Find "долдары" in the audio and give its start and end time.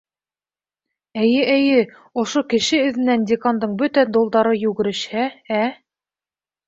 4.17-4.55